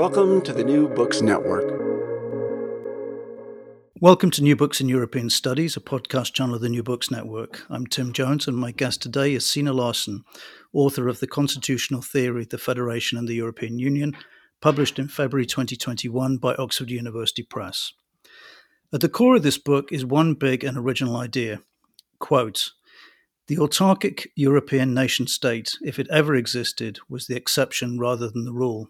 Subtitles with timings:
[0.00, 1.78] Welcome to the New Books Network.
[4.00, 7.66] Welcome to New Books in European Studies, a podcast channel of the New Books Network.
[7.68, 10.24] I'm Tim Jones, and my guest today is Signe Larsen,
[10.72, 14.16] author of The Constitutional Theory, the Federation and the European Union,
[14.62, 17.92] published in February 2021 by Oxford University Press.
[18.94, 21.60] At the core of this book is one big and original idea.
[22.18, 22.70] Quote,
[23.48, 28.54] the autarkic European nation state, if it ever existed, was the exception rather than the
[28.54, 28.88] rule.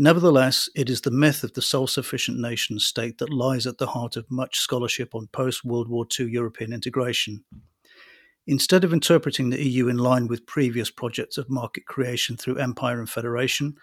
[0.00, 3.88] Nevertheless, it is the myth of the self sufficient nation state that lies at the
[3.88, 7.42] heart of much scholarship on post World War II European integration.
[8.46, 13.00] Instead of interpreting the EU in line with previous projects of market creation through empire
[13.00, 13.74] and federation,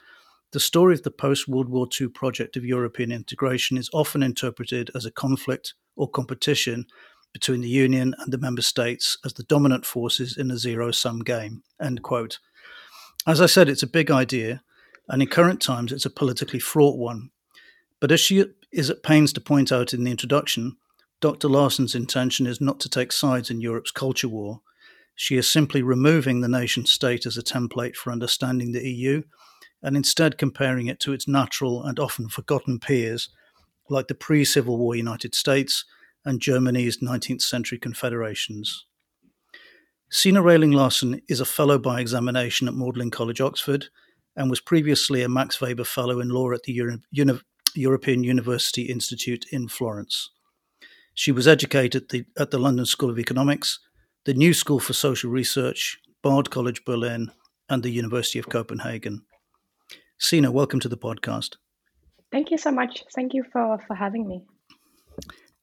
[0.54, 4.90] the story of the post World War II project of European integration is often interpreted
[4.96, 6.86] as a conflict or competition
[7.34, 11.20] between the Union and the member states as the dominant forces in a zero sum
[11.20, 11.62] game.
[11.82, 12.40] End quote.
[13.28, 14.64] As I said, it's a big idea,
[15.08, 17.30] and in current times, it's a politically fraught one.
[18.00, 20.78] But as she is at pains to point out in the introduction,
[21.22, 21.48] Dr.
[21.48, 24.62] Larsen's intention is not to take sides in Europe's culture war.
[25.16, 29.24] She is simply removing the nation state as a template for understanding the EU
[29.82, 33.30] and instead comparing it to its natural and often forgotten peers,
[33.90, 35.86] like the pre Civil War United States
[36.26, 38.86] and Germany's 19th century confederations.
[40.10, 43.88] Signe Rehling Larsen is a fellow by examination at Magdalen College, Oxford,
[44.36, 47.40] and was previously a Max Weber Fellow in Law at the Euro- Uni-
[47.74, 50.30] European University Institute in Florence.
[51.14, 53.80] She was educated at the, at the London School of Economics,
[54.26, 57.32] the New School for Social Research, Bard College Berlin,
[57.70, 59.22] and the University of Copenhagen.
[60.18, 61.56] Signe, welcome to the podcast.
[62.32, 63.04] Thank you so much.
[63.14, 64.44] Thank you for, for having me.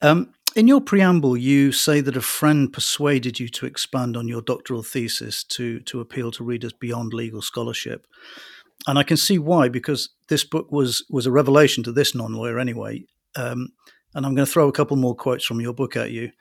[0.00, 4.42] Um, in your preamble, you say that a friend persuaded you to expand on your
[4.42, 8.06] doctoral thesis to, to appeal to readers beyond legal scholarship
[8.86, 12.32] and I can see why because this book was was a revelation to this non
[12.32, 13.04] lawyer anyway.
[13.36, 13.68] Um,
[14.14, 16.32] and I'm going to throw a couple more quotes from your book at you.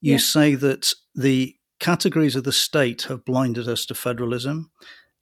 [0.00, 0.18] You yeah.
[0.18, 4.70] say that the categories of the state have blinded us to federalism,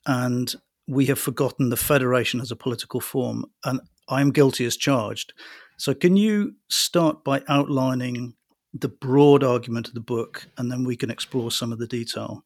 [0.06, 0.54] and
[0.88, 3.44] we have forgotten the federation as a political form.
[3.64, 5.32] And I'm guilty as charged.
[5.76, 8.34] So, can you start by outlining
[8.72, 12.44] the broad argument of the book, and then we can explore some of the detail?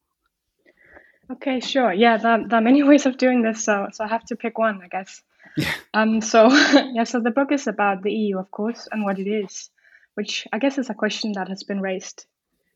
[1.31, 1.93] Okay, sure.
[1.93, 4.59] Yeah, there, there, are many ways of doing this, so so I have to pick
[4.59, 5.23] one, I guess.
[5.57, 5.73] Yeah.
[5.95, 6.21] Um.
[6.21, 6.49] So
[6.93, 7.05] yeah.
[7.05, 9.71] So the book is about the EU, of course, and what it is,
[10.15, 12.27] which I guess is a question that has been raised,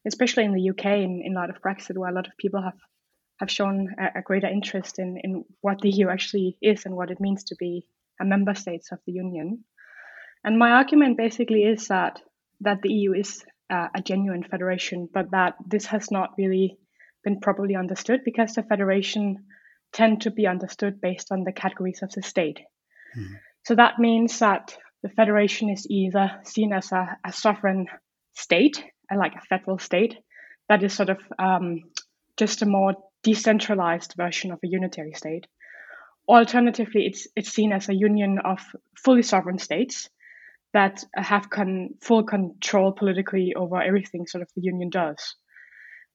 [0.06, 2.78] especially in the UK in, in light of Brexit, where a lot of people have
[3.38, 7.10] have shown a, a greater interest in in what the EU actually is and what
[7.10, 7.86] it means to be
[8.20, 9.64] a member state of the Union.
[10.42, 12.20] And my argument basically is that
[12.62, 16.78] that the EU is uh, a genuine federation, but that this has not really
[17.24, 19.44] been properly understood because the federation
[19.92, 22.60] tend to be understood based on the categories of the state.
[23.16, 23.34] Mm-hmm.
[23.64, 27.86] So that means that the federation is either seen as a, a sovereign
[28.34, 30.16] state, like a federal state,
[30.68, 31.80] that is sort of um,
[32.36, 35.46] just a more decentralized version of a unitary state.
[36.28, 38.60] Alternatively, it's it's seen as a union of
[38.96, 40.08] fully sovereign states
[40.72, 45.34] that have con- full control politically over everything sort of the union does.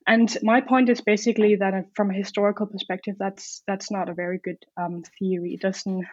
[0.07, 4.13] And my point is basically that uh, from a historical perspective, that's that's not a
[4.13, 5.53] very good um, theory.
[5.53, 6.05] It doesn't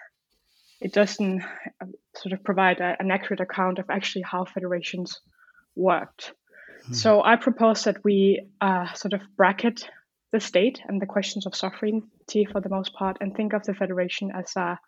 [0.81, 1.87] it doesn't uh,
[2.17, 5.21] sort of provide a, an accurate account of actually how federations
[5.77, 6.33] worked.
[6.87, 6.93] Hmm.
[6.95, 9.89] So I propose that we uh, sort of bracket
[10.33, 13.75] the state and the questions of sovereignty for the most part, and think of the
[13.75, 14.79] federation as a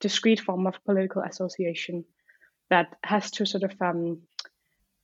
[0.00, 2.04] discrete form of political association
[2.70, 4.20] that has to sort of um,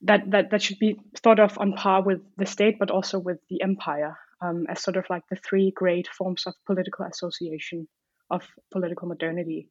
[0.04, 3.38] that, that that should be thought of on par with the state, but also with
[3.50, 7.88] the empire, um, as sort of like the three great forms of political association
[8.30, 9.68] of political modernity.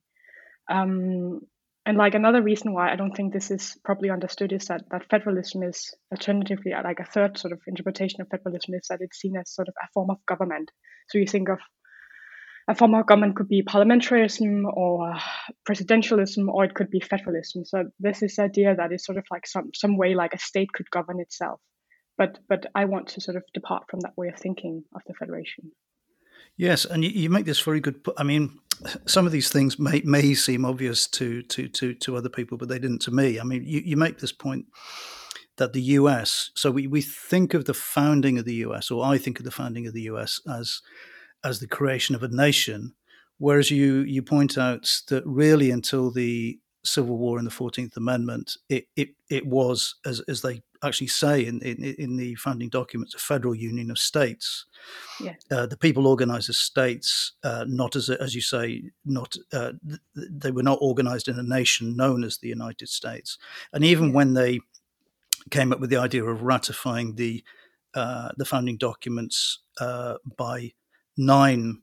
[0.69, 1.41] Um,
[1.85, 5.09] and like another reason why I don't think this is properly understood is that that
[5.09, 9.35] federalism is alternatively like a third sort of interpretation of federalism is that it's seen
[9.35, 10.71] as sort of a form of government.
[11.09, 11.59] So you think of
[12.67, 15.19] a form of government could be parliamentarism or uh,
[15.67, 17.65] presidentialism, or it could be federalism.
[17.65, 20.39] So this is the idea that is sort of like some some way like a
[20.39, 21.59] state could govern itself.
[22.17, 25.13] But but I want to sort of depart from that way of thinking of the
[25.13, 25.71] federation.
[26.55, 28.05] Yes, and you, you make this very good.
[28.17, 28.59] I mean,
[29.05, 32.69] some of these things may may seem obvious to to to to other people, but
[32.69, 33.39] they didn't to me.
[33.39, 34.67] I mean, you, you make this point
[35.57, 36.51] that the US.
[36.55, 39.51] So we we think of the founding of the US, or I think of the
[39.51, 40.81] founding of the US as
[41.43, 42.93] as the creation of a nation,
[43.37, 48.57] whereas you you point out that really until the Civil War and the Fourteenth Amendment,
[48.69, 53.15] it, it it was as as they actually say in, in, in the founding documents
[53.15, 54.65] a federal union of states.
[55.19, 55.35] Yeah.
[55.49, 59.71] Uh, the people organized as states, uh, not as a, as you say, not uh,
[59.87, 63.37] th- they were not organized in a nation known as the United States.
[63.71, 64.13] And even yeah.
[64.13, 64.59] when they
[65.51, 67.43] came up with the idea of ratifying the
[67.93, 70.73] uh, the founding documents uh, by
[71.17, 71.81] nine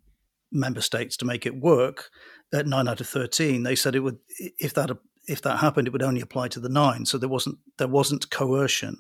[0.53, 2.11] member states to make it work,
[2.53, 4.19] at nine out of thirteen, they said it would
[4.59, 4.91] if that
[5.27, 7.07] if that happened, it would only apply to the nine.
[7.07, 8.97] So there wasn't there wasn't coercion,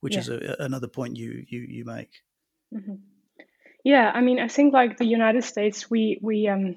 [0.00, 0.20] which yeah.
[0.20, 2.10] is a, another point you you you make.
[2.74, 2.94] Mm-hmm.
[3.84, 6.76] Yeah, I mean, I think like the United States, we we um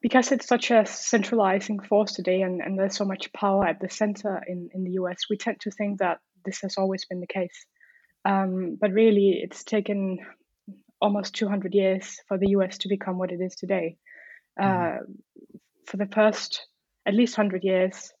[0.00, 3.90] because it's such a centralizing force today, and and there's so much power at the
[3.90, 5.18] center in in the U.S.
[5.28, 7.66] We tend to think that this has always been the case,
[8.24, 10.18] um, but really, it's taken
[11.00, 12.78] almost 200 years for the U.S.
[12.78, 13.96] to become what it is today.
[14.58, 14.96] Mm-hmm.
[14.96, 15.32] Uh,
[15.86, 16.66] for the first
[17.06, 18.12] at least 100 years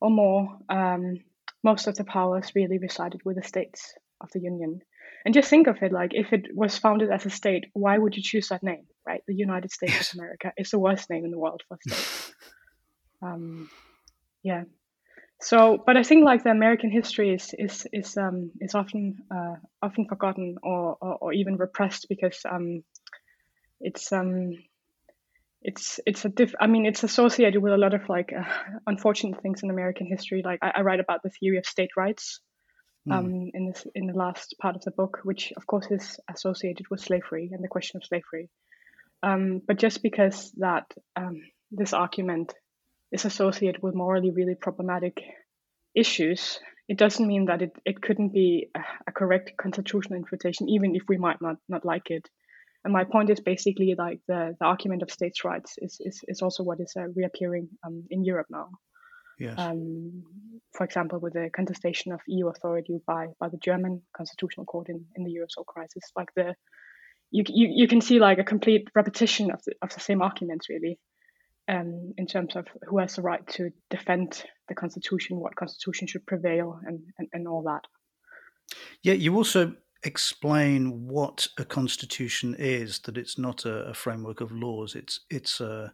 [0.00, 1.18] or more, um,
[1.64, 4.80] most of the powers really resided with the states of the Union.
[5.24, 8.16] And just think of it like if it was founded as a state, why would
[8.16, 9.22] you choose that name, right?
[9.26, 12.34] The United States of America is the worst name in the world for a state.
[13.22, 13.68] um,
[14.42, 14.64] yeah.
[15.42, 19.56] So, but I think like the American history is is is um is often uh,
[19.82, 22.82] often forgotten or, or, or even repressed because um
[23.80, 24.52] it's um
[25.62, 28.44] it's it's a diff i mean it's associated with a lot of like uh,
[28.86, 32.40] unfortunate things in american history like I, I, write about the theory of state rights
[33.08, 33.12] mm.
[33.12, 36.86] um, in this in the last part of the book which of course is associated
[36.90, 38.48] with slavery and the question of slavery
[39.22, 40.86] um, but just because that
[41.16, 41.40] um,
[41.72, 42.54] this argument
[43.12, 45.22] is associated with morally really problematic
[45.94, 46.58] issues
[46.88, 51.02] it doesn't mean that it, it couldn't be a, a correct constitutional interpretation even if
[51.08, 52.28] we might not not like it
[52.86, 56.40] and my point is basically like the, the argument of states' rights is, is, is
[56.40, 58.68] also what is uh, reappearing um, in Europe now.
[59.40, 59.56] Yes.
[59.58, 60.22] Um,
[60.72, 65.04] for example, with the contestation of EU authority by, by the German constitutional court in,
[65.16, 66.54] in the Eurozone crisis, like the
[67.32, 70.68] you, you, you can see like a complete repetition of the, of the same arguments
[70.68, 70.96] really
[71.68, 76.26] um, in terms of who has the right to defend the constitution, what constitution should
[76.26, 77.82] prevail, and, and, and all that.
[79.02, 84.52] Yeah, you also explain what a constitution is that it's not a, a, framework of
[84.52, 84.94] laws.
[84.94, 85.92] It's it's a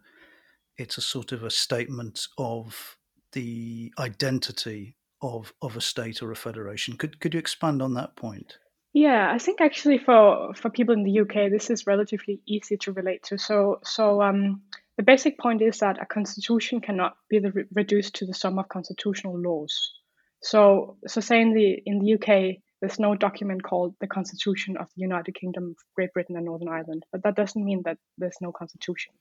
[0.77, 2.97] it's a sort of a statement of
[3.31, 6.97] the identity of of a state or a federation.
[6.97, 8.57] Could could you expand on that point?
[8.93, 12.91] Yeah i think actually for for people in the uk this is relatively easy to
[12.91, 13.37] relate to.
[13.37, 14.61] So so um
[14.97, 18.69] the basic point is that a constitution cannot be the, reduced to the sum of
[18.69, 19.93] constitutional laws
[20.41, 24.87] so so say in the in the uk there's no document called the Constitution of
[24.93, 28.51] the United Kingdom Great Britain and Northern Ireland, but that doesn't mean that there's no
[28.51, 29.13] constitution.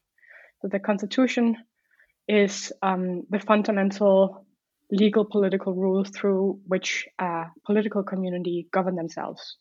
[0.60, 1.56] So the Constitution
[2.26, 4.46] is um, the fundamental
[4.90, 9.58] legal political rules through which a political community govern themselves.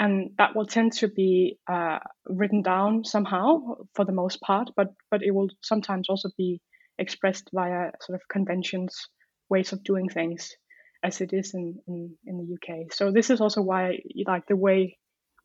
[0.00, 4.88] And that will tend to be uh, written down somehow for the most part, but,
[5.10, 6.62] but it will sometimes also be
[6.98, 9.08] expressed via sort of conventions,
[9.50, 10.56] ways of doing things
[11.04, 12.94] as it is in, in, in the UK.
[12.94, 14.96] So this is also why like the way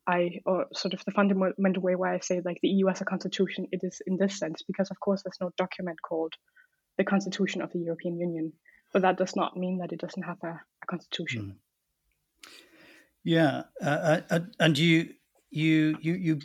[0.06, 3.04] I or sort of the fundamental way why I say like the EU as a
[3.04, 6.32] constitution, it is in this sense because of course there's no document called
[6.96, 8.54] the Constitution of the European Union,
[8.94, 11.42] but that does not mean that it doesn't have a, a constitution.
[11.42, 11.65] Mm.
[13.26, 15.10] Yeah, uh, uh, and you
[15.50, 16.40] you you you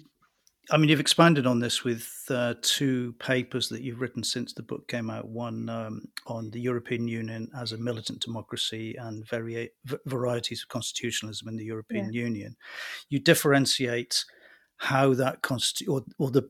[0.72, 4.63] I mean, you've expanded on this with uh, two papers that you've written since the
[4.63, 5.28] book came out.
[5.28, 9.70] One um, on the European Union as a militant democracy and vari-
[10.08, 12.24] varieties of constitutionalism in the European yeah.
[12.24, 12.55] Union.
[13.10, 14.25] You differentiate
[14.77, 16.50] how that constitute, or, or the,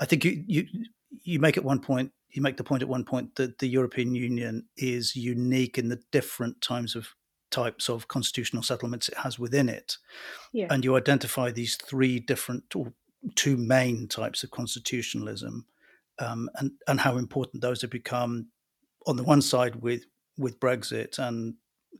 [0.00, 0.66] I think you, you
[1.22, 4.16] you make at one point you make the point at one point that the European
[4.16, 7.14] Union is unique in the different times of
[7.50, 9.96] types of constitutional settlements it has within it.
[10.52, 10.66] Yeah.
[10.70, 12.92] And you identify these three different or
[13.34, 15.66] two main types of constitutionalism,
[16.18, 18.48] um, and and how important those have become
[19.06, 20.04] on the one side with
[20.36, 21.54] with Brexit and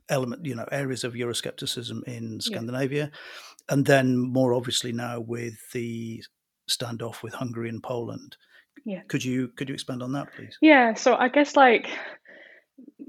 [0.07, 3.73] element you know areas of Euroscepticism in Scandinavia, yeah.
[3.73, 6.23] and then more obviously now with the
[6.69, 8.37] standoff with Hungary and Poland.
[8.85, 9.01] Yeah.
[9.07, 10.57] Could you could you expand on that, please?
[10.61, 10.93] Yeah.
[10.93, 11.89] So I guess like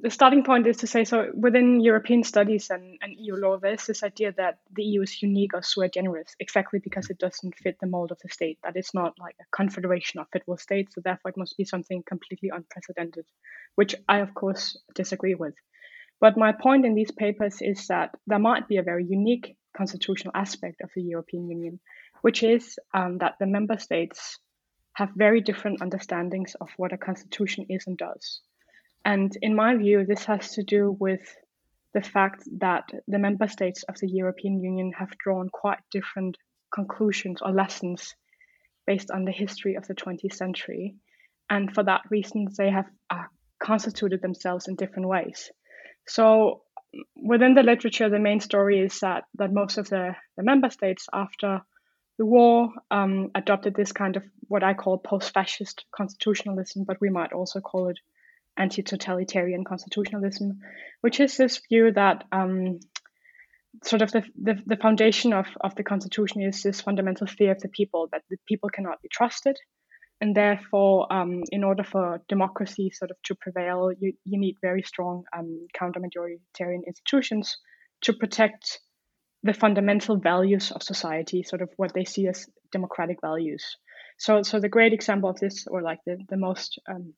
[0.02, 3.86] the starting point is to say so within European studies and, and EU law, there's
[3.86, 7.76] this idea that the EU is unique or sui generis exactly because it doesn't fit
[7.80, 11.00] the mold of the state, that it's not like a confederation of federal states, so
[11.00, 13.26] therefore it must be something completely unprecedented,
[13.74, 15.54] which I, of course, disagree with.
[16.20, 20.32] But my point in these papers is that there might be a very unique constitutional
[20.34, 21.80] aspect of the European Union,
[22.22, 24.38] which is um, that the member states
[24.94, 28.40] have very different understandings of what a constitution is and does.
[29.04, 31.36] And in my view, this has to do with
[31.94, 36.36] the fact that the member states of the European Union have drawn quite different
[36.72, 38.14] conclusions or lessons
[38.86, 40.94] based on the history of the 20th century.
[41.48, 43.24] And for that reason, they have uh,
[43.58, 45.50] constituted themselves in different ways.
[46.06, 46.62] So,
[47.16, 51.06] within the literature, the main story is that, that most of the, the member states
[51.12, 51.62] after
[52.18, 57.10] the war um, adopted this kind of what I call post fascist constitutionalism, but we
[57.10, 57.98] might also call it
[58.56, 60.58] anti totalitarian constitutionalism,
[61.00, 62.78] which is this view that um,
[63.84, 67.60] sort of the, the, the, foundation of, of the constitution is this fundamental fear of
[67.60, 69.56] the people, that the people cannot be trusted.
[70.20, 74.82] And therefore, um, in order for democracy sort of to prevail, you, you need very
[74.82, 77.56] strong um, counter majoritarian institutions
[78.02, 78.80] to protect
[79.42, 83.76] the fundamental values of society, sort of what they see as democratic values.
[84.18, 87.14] So, so the great example of this, or like the, the most um,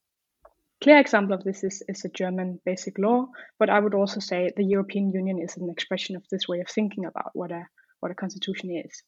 [0.82, 4.50] clear example of this is, is the German basic law, but I would also say
[4.56, 7.64] the European Union is an expression of this way of thinking about what a
[8.00, 9.02] what a constitution is.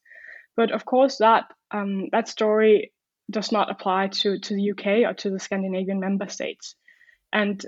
[0.57, 2.93] But of course, that um, that story
[3.31, 6.77] does not apply to, to the UK or to the Scandinavian member states.
[7.33, 7.65] And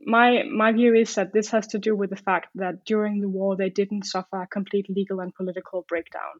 [0.00, 3.28] my my view is that this has to do with the fact that during the
[3.28, 6.36] war they didn't suffer a complete legal and political breakdown.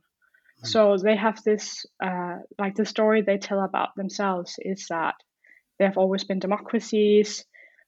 [0.63, 0.67] Mm.
[0.69, 5.17] So they have this uh, like the story they tell about themselves is that
[5.79, 7.45] they have always been democracies.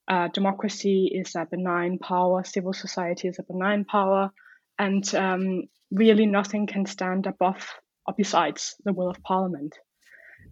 [0.08, 4.30] Uh, democracy is a benign power, civil society is a benign power,
[4.78, 7.68] and um, really nothing can stand above
[8.06, 9.76] or besides the will of parliament.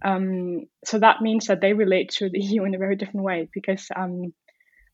[0.05, 3.49] Um, so that means that they relate to the EU in a very different way
[3.53, 4.33] because um,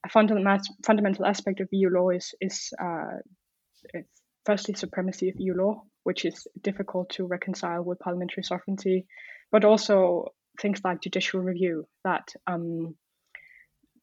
[0.04, 3.18] a fundamental fundamental aspect of EU law is is uh,
[4.44, 9.06] firstly supremacy of EU law, which is difficult to reconcile with parliamentary sovereignty,
[9.50, 10.26] but also
[10.60, 12.94] things like judicial review that um,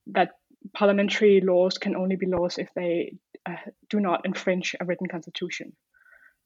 [0.08, 0.31] that
[0.74, 3.13] parliamentary laws can only be laws if they
[3.46, 3.55] uh,
[3.89, 5.74] do not infringe a written constitution.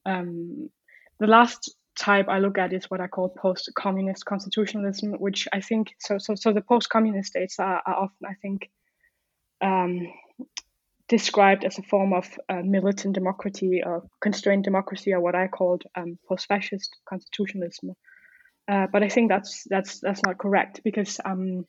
[0.04, 0.70] Um,
[1.18, 5.94] the last type I look at is what I call post-communist constitutionalism, which I think
[5.98, 6.18] so.
[6.18, 8.70] So, so the post-communist states are, are often, I think,
[9.60, 10.12] um,
[11.08, 15.84] described as a form of uh, militant democracy or constrained democracy, or what I called
[15.94, 17.94] um, post-fascist constitutionalism,
[18.68, 21.66] uh, but I think that's that's that's not correct because um,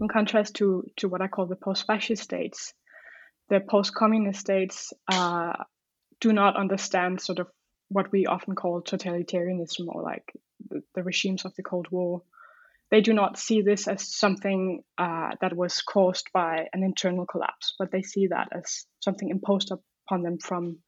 [0.00, 2.72] in contrast to to what I call the post-fascist states,
[3.48, 5.52] the post-communist states uh,
[6.20, 7.48] do not understand sort of
[7.88, 10.32] what we often call totalitarianism or like
[10.70, 12.22] the, the regimes of the Cold War.
[12.90, 17.74] They do not see this as something uh, that was caused by an internal collapse,
[17.78, 20.78] but they see that as something imposed upon them from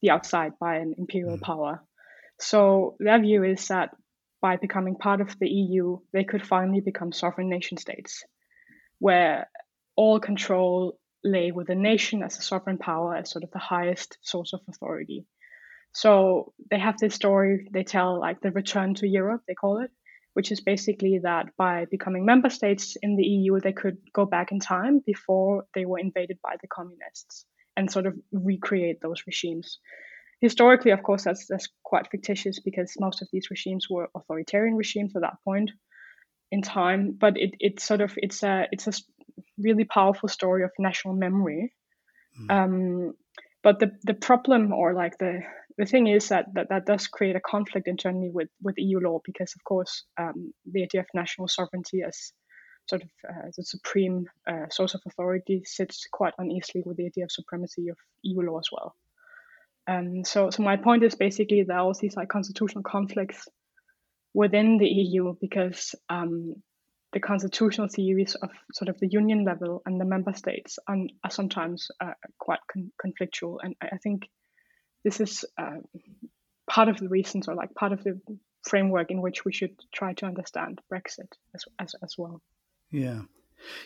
[0.00, 1.42] the outside by an imperial mm.
[1.42, 1.82] power.
[2.40, 3.90] So their view is that
[4.42, 8.24] by becoming part of the EU, they could finally become sovereign nation states,
[8.98, 9.48] where
[9.96, 14.18] all control lay with the nation as a sovereign power, as sort of the highest
[14.20, 15.24] source of authority.
[15.92, 19.90] So they have this story they tell, like the return to Europe, they call it,
[20.32, 24.50] which is basically that by becoming member states in the EU, they could go back
[24.50, 27.46] in time before they were invaded by the communists
[27.76, 29.78] and sort of recreate those regimes
[30.42, 35.16] historically, of course, that's that's quite fictitious because most of these regimes were authoritarian regimes
[35.16, 35.70] at that point
[36.50, 37.16] in time.
[37.18, 38.92] But it it's sort of it's a it's a
[39.56, 41.72] really powerful story of national memory.
[42.38, 42.50] Mm.
[42.50, 43.14] Um,
[43.62, 45.40] but the the problem or like the
[45.78, 49.20] the thing is that, that that does create a conflict internally with with EU law
[49.24, 52.32] because of course um, the idea of national sovereignty as
[52.88, 57.24] sort of uh, the supreme uh, source of authority sits quite uneasily with the idea
[57.24, 58.94] of supremacy of EU law as well.
[59.86, 63.48] Um, so, so my point is basically there are all these like constitutional conflicts
[64.34, 66.54] within the EU because um,
[67.12, 71.30] the constitutional theories of sort of the union level and the member states are, are
[71.30, 74.28] sometimes uh, quite con- conflictual, and I, I think
[75.04, 75.78] this is uh,
[76.70, 78.20] part of the reasons or like part of the
[78.62, 82.40] framework in which we should try to understand Brexit as as, as well.
[82.90, 83.22] Yeah.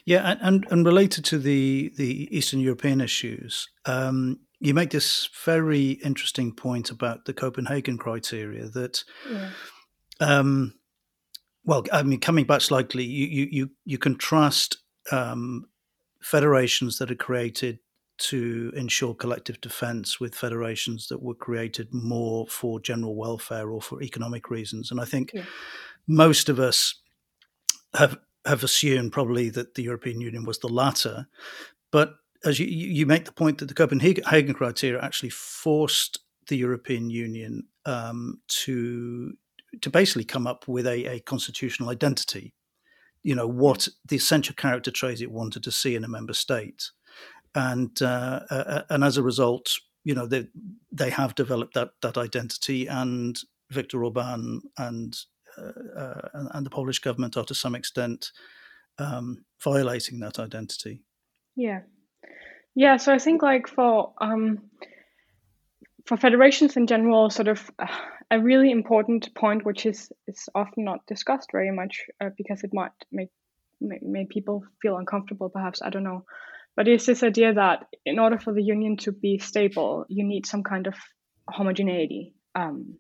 [0.07, 5.93] Yeah, and, and related to the, the Eastern European issues, um, you make this very
[6.05, 9.51] interesting point about the Copenhagen criteria that, yeah.
[10.21, 10.75] um,
[11.65, 14.79] well, I mean, coming back slightly, you you you you contrast
[15.13, 15.67] um,
[16.23, 17.81] federations that are created
[18.19, 24.03] to ensure collective defense with federations that were created more for general welfare or for
[24.03, 25.45] economic reasons, and I think yeah.
[26.07, 26.95] most of us
[27.95, 31.27] have have assumed probably that the European Union was the latter,
[31.91, 37.11] but as you, you make the point that the Copenhagen criteria actually forced the European
[37.11, 39.37] Union um, to
[39.83, 42.55] to basically come up with a, a, constitutional identity.
[43.23, 46.91] You know what the essential character traits it wanted to see in a member state,
[47.55, 49.73] and uh, uh, and as a result,
[50.05, 50.47] you know they
[50.93, 53.39] they have developed that that identity, and
[53.71, 55.17] Viktor Orban and
[55.59, 58.31] uh, uh, and the Polish government are to some extent
[58.99, 61.03] um, violating that identity.
[61.57, 61.81] Yeah,
[62.77, 62.99] yeah.
[62.99, 64.59] So I think like for um,
[66.07, 67.87] for federations in general, sort of uh,
[68.31, 72.71] a really important point, which is is often not discussed very much uh, because it
[72.75, 73.31] might make,
[73.81, 75.49] make make people feel uncomfortable.
[75.49, 76.27] Perhaps I don't know,
[76.77, 80.45] but it's this idea that in order for the union to be stable, you need
[80.45, 80.95] some kind of
[81.49, 82.35] homogeneity.
[82.55, 82.99] Um,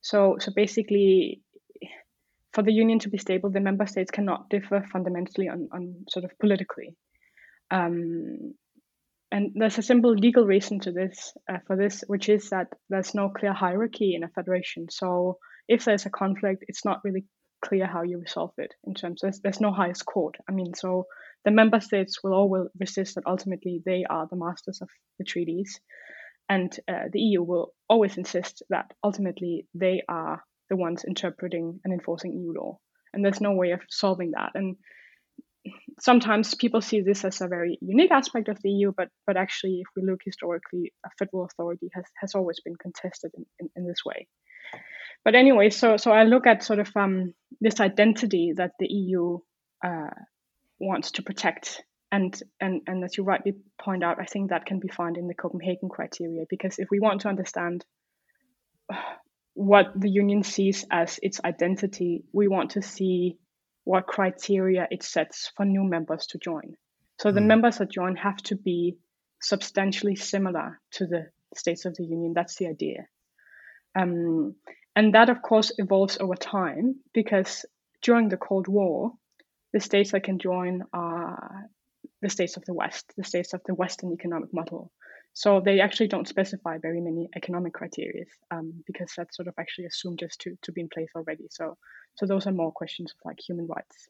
[0.00, 1.42] so so basically,
[2.52, 6.24] for the union to be stable, the member states cannot differ fundamentally on, on sort
[6.24, 6.96] of politically.
[7.70, 8.54] Um,
[9.32, 13.14] and there's a simple legal reason to this uh, for this, which is that there's
[13.14, 14.88] no clear hierarchy in a federation.
[14.90, 17.24] So if there's a conflict, it's not really
[17.64, 20.36] clear how you resolve it in terms of there's, there's no highest court.
[20.48, 21.06] I mean, so
[21.46, 25.80] the member states will always resist that ultimately they are the masters of the treaties,
[26.48, 31.94] and uh, the EU will always insist that ultimately they are the ones interpreting and
[31.94, 32.78] enforcing EU law.
[33.14, 34.52] And there's no way of solving that.
[34.54, 34.76] And
[36.00, 39.80] sometimes people see this as a very unique aspect of the EU, but but actually,
[39.80, 43.86] if we look historically, a federal authority has, has always been contested in, in, in
[43.86, 44.26] this way.
[45.24, 49.38] But anyway, so so I look at sort of um, this identity that the EU
[49.84, 50.10] uh,
[50.80, 54.80] wants to protect, and and and as you rightly point out, I think that can
[54.80, 57.84] be found in the Copenhagen criteria because if we want to understand
[59.54, 63.38] what the union sees as its identity, we want to see
[63.84, 66.76] what criteria it sets for new members to join.
[67.18, 67.46] So the mm.
[67.46, 68.96] members that join have to be
[69.40, 72.32] substantially similar to the states of the union.
[72.34, 73.06] That's the idea.
[73.94, 74.54] Um,
[74.94, 77.64] and that, of course, evolves over time because
[78.02, 79.12] during the Cold War,
[79.72, 81.66] the states that can join are
[82.20, 84.92] the states of the West, the states of the Western economic model.
[85.34, 89.86] So they actually don't specify very many economic criteria um, because that's sort of actually
[89.86, 91.46] assumed just to, to be in place already.
[91.50, 91.78] So
[92.16, 94.08] so those are more questions of like human rights.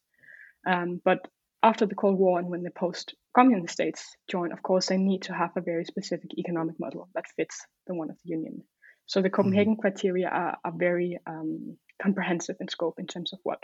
[0.66, 1.26] Um, but
[1.62, 5.32] after the Cold War and when the post-communist states join, of course, they need to
[5.32, 8.64] have a very specific economic model that fits the one of the Union.
[9.06, 9.36] So the mm-hmm.
[9.36, 9.80] Copenhagen mm-hmm.
[9.80, 13.62] criteria are, are very um, comprehensive in scope in terms of what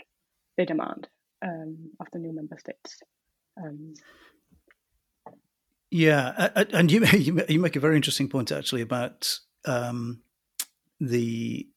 [0.57, 1.07] they demand
[1.43, 3.01] um, of the new member states.
[5.91, 7.05] Yeah, and you
[7.47, 10.21] you make a very interesting point actually about um,
[10.99, 11.67] the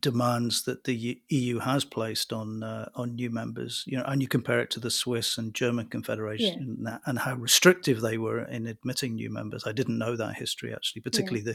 [0.00, 3.84] demands that the EU has placed on uh, on new members.
[3.86, 6.98] You know, and you compare it to the Swiss and German Confederation yeah.
[7.06, 9.64] and how restrictive they were in admitting new members.
[9.66, 11.54] I didn't know that history actually, particularly yeah.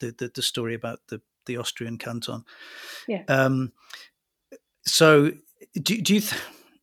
[0.00, 2.44] the, the, the the story about the the Austrian canton.
[3.06, 3.22] Yeah.
[3.28, 3.72] Um,
[4.84, 5.32] so
[5.74, 6.20] do do you?
[6.20, 6.42] Th-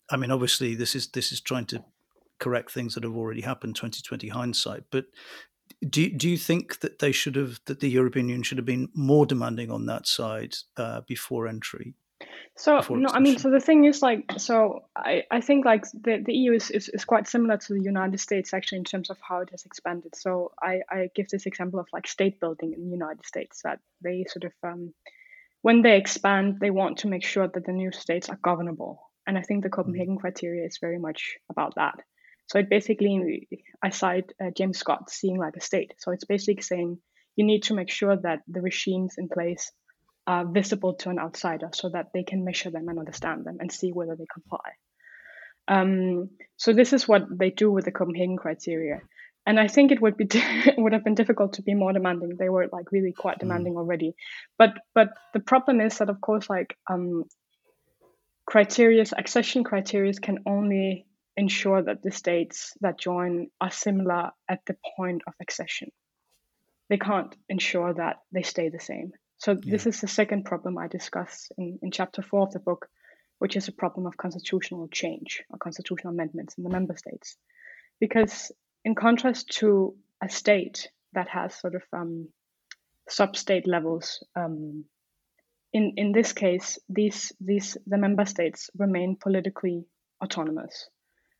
[0.10, 1.84] I mean, obviously, this is this is trying to
[2.46, 5.06] correct things that have already happened 2020 hindsight but
[5.90, 8.88] do, do you think that they should have that the european union should have been
[8.94, 11.96] more demanding on that side uh, before entry
[12.56, 15.84] so before no i mean so the thing is like so i, I think like
[16.06, 19.10] the, the eu is, is, is quite similar to the united states actually in terms
[19.10, 20.16] of how it has expanded.
[20.16, 23.80] So i, I give this example of like state building in the united states that
[24.04, 24.94] they sort of um,
[25.64, 28.94] when they expand they want to make sure that the new states are governable.
[29.28, 29.82] And i think the mm-hmm.
[29.82, 31.96] copenhagen criteria is very much about that
[32.48, 33.48] so it basically,
[33.82, 35.94] I cite uh, James Scott seeing like a state.
[35.98, 37.00] So it's basically saying
[37.36, 39.72] you need to make sure that the regimes in place
[40.28, 43.72] are visible to an outsider so that they can measure them and understand them and
[43.72, 44.72] see whether they comply.
[45.68, 49.02] Um, so this is what they do with the Copenhagen criteria.
[49.48, 50.28] And I think it would be
[50.78, 52.36] would have been difficult to be more demanding.
[52.38, 53.42] They were like really quite mm.
[53.42, 54.16] demanding already.
[54.58, 57.26] But but the problem is that of course like um,
[58.48, 61.06] criteria accession criteria can only
[61.38, 65.92] ensure that the states that join are similar at the point of accession.
[66.90, 69.12] They can't ensure that they stay the same.
[69.38, 69.72] So yeah.
[69.72, 72.88] this is the second problem I discuss in, in chapter four of the book,
[73.40, 77.36] which is a problem of constitutional change or constitutional amendments in the member states.
[78.00, 78.52] Because
[78.84, 82.30] in contrast to a state that has sort of um,
[83.10, 84.86] sub-state levels, um,
[85.74, 89.86] in in this case, these these the member states remain politically
[90.24, 90.90] autonomous.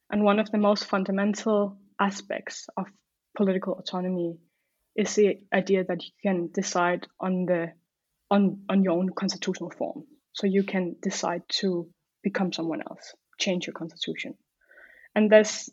[0.10, 2.86] And one of the most fundamental aspects of
[3.36, 4.38] political autonomy
[4.96, 7.74] is the idea that you can decide on the
[8.32, 10.06] on, on your own constitutional form.
[10.34, 11.88] So you can decide to
[12.24, 14.36] become someone else, change your constitution.
[15.14, 15.70] And this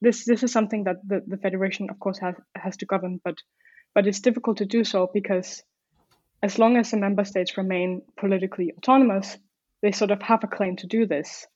[0.00, 3.36] this this is something that the, the federation of course has has to govern, but
[3.94, 5.62] but it's difficult to do so because
[6.42, 9.38] as long as the member states remain politically autonomous,
[9.82, 11.46] they sort of have a claim to do this.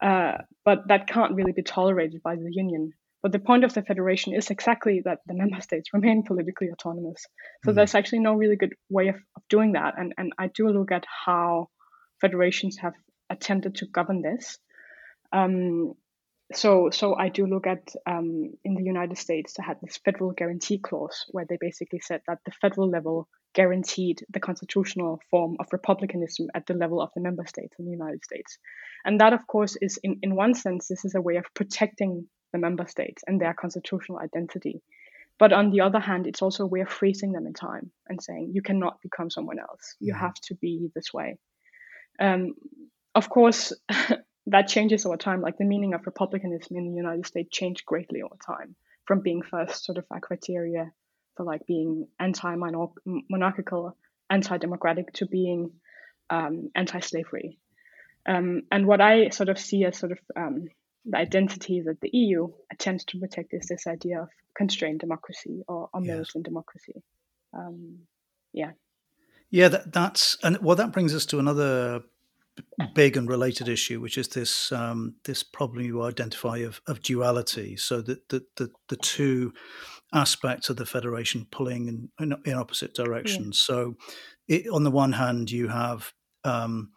[0.00, 3.82] Uh, but that can't really be tolerated by the union But the point of the
[3.82, 7.22] federation is exactly that the member states remain politically autonomous.
[7.64, 7.76] So mm-hmm.
[7.76, 9.94] there's actually no really good way of, of doing that.
[9.98, 11.68] And, and I do look at how
[12.20, 12.94] federations have
[13.28, 14.58] attempted to govern this.
[15.32, 15.94] Um,
[16.54, 20.32] so so I do look at um, in the United States they had this federal
[20.32, 25.66] guarantee clause where they basically said that the federal level guaranteed the constitutional form of
[25.72, 28.58] republicanism at the level of the member states in the United States,
[29.04, 32.26] and that of course is in in one sense this is a way of protecting
[32.52, 34.80] the member states and their constitutional identity,
[35.38, 38.22] but on the other hand it's also a way of freezing them in time and
[38.22, 41.36] saying you cannot become someone else you have to be this way.
[42.18, 42.54] Um,
[43.14, 43.72] of course.
[44.48, 45.40] that changes over time.
[45.40, 48.74] Like the meaning of republicanism in the United States changed greatly over time
[49.06, 50.92] from being first sort of a criteria
[51.36, 53.96] for like being anti-monarchical,
[54.28, 55.70] anti-democratic to being
[56.30, 57.58] um, anti-slavery.
[58.26, 60.68] Um, and what I sort of see as sort of um,
[61.06, 65.88] the identity that the EU attempts to protect is this idea of constrained democracy or,
[65.92, 66.44] or militant yes.
[66.44, 67.02] democracy.
[67.54, 68.00] Um,
[68.52, 68.72] yeah.
[69.50, 72.02] Yeah, that, that's and well, that brings us to another
[72.94, 77.76] big and related issue, which is this um, this problem you identify of, of duality.
[77.76, 79.52] So that the, the, the two
[80.12, 83.64] aspects of the federation pulling in, in, in opposite directions.
[83.68, 83.74] Yeah.
[83.74, 83.96] So,
[84.48, 86.12] it, on the one hand, you have
[86.44, 86.90] um,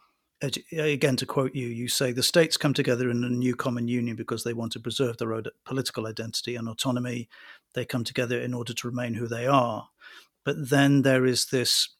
[0.72, 4.16] again to quote you, you say the states come together in a new common union
[4.16, 7.28] because they want to preserve their own political identity and autonomy.
[7.74, 9.88] They come together in order to remain who they are.
[10.44, 11.90] But then there is this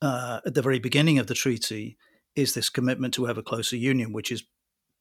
[0.00, 1.98] uh, at the very beginning of the treaty
[2.38, 4.44] is this commitment to ever closer union, which is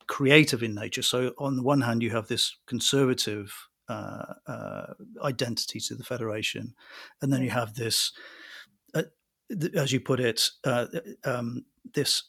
[0.07, 1.03] creative in nature.
[1.03, 3.53] So, on the one hand, you have this conservative
[3.87, 6.73] uh, uh, identity to the federation,
[7.21, 8.11] and then you have this,
[8.95, 9.03] uh,
[9.49, 10.87] th- as you put it, uh,
[11.23, 12.23] um, this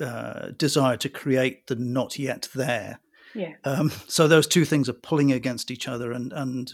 [0.00, 2.98] uh, desire to create the not yet there.
[3.34, 3.52] Yeah.
[3.64, 6.72] Um, so those two things are pulling against each other, and and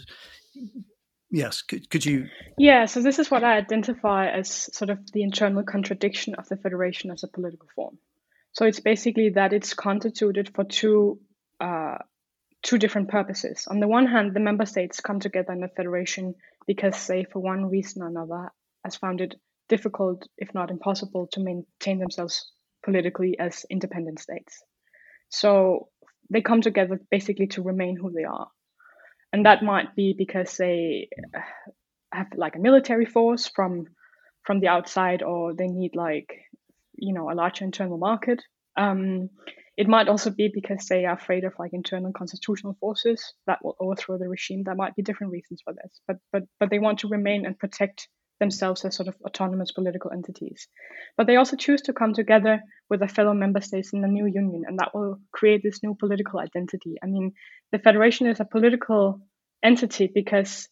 [1.29, 2.27] Yes, could, could you?
[2.57, 6.55] Yeah, so this is what I identify as sort of the internal contradiction of the
[6.55, 7.97] federation as a political form.
[8.53, 11.19] So it's basically that it's constituted for two
[11.59, 11.97] uh,
[12.63, 13.67] two different purposes.
[13.69, 16.35] On the one hand, the member states come together in a federation
[16.65, 18.51] because they, for one reason or another,
[18.83, 19.35] has found it
[19.69, 22.51] difficult, if not impossible, to maintain themselves
[22.83, 24.63] politically as independent states.
[25.29, 25.89] So
[26.29, 28.47] they come together basically to remain who they are
[29.33, 31.09] and that might be because they
[32.13, 33.85] have like a military force from
[34.43, 36.33] from the outside or they need like
[36.95, 38.41] you know a larger internal market.
[38.77, 39.29] Um,
[39.75, 43.75] it might also be because they are afraid of like internal constitutional forces that will
[43.79, 44.63] overthrow the regime.
[44.63, 47.59] There might be different reasons for this but but but they want to remain and
[47.59, 48.07] protect
[48.39, 50.67] themselves as sort of autonomous political entities.
[51.15, 54.25] But they also choose to come together with their fellow member states in the new
[54.25, 56.95] union, and that will create this new political identity.
[57.03, 57.33] I mean,
[57.71, 59.19] the federation is a political
[59.63, 60.69] entity because